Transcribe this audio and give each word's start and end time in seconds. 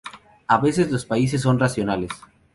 A 0.47 0.57
veces 0.57 0.89
los 0.89 1.05
países 1.05 1.43
son 1.43 1.59
racionales. 1.59 2.09